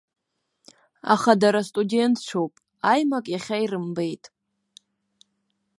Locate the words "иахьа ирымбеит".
3.29-4.23